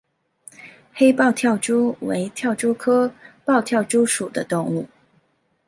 [0.95, 3.13] 黑豹跳蛛为跳蛛科
[3.45, 4.87] 豹跳蛛属的动物。